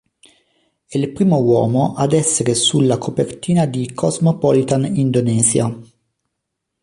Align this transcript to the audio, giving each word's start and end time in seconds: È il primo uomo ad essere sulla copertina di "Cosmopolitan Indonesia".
È 0.87 0.97
il 0.97 1.11
primo 1.11 1.39
uomo 1.39 1.93
ad 1.93 2.13
essere 2.13 2.55
sulla 2.55 2.97
copertina 2.97 3.67
di 3.67 3.93
"Cosmopolitan 3.93 4.83
Indonesia". 4.95 5.79